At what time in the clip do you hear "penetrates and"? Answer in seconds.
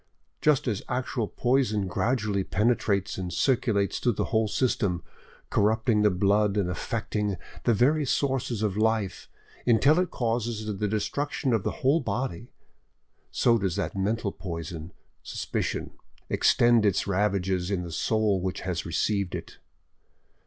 2.43-3.31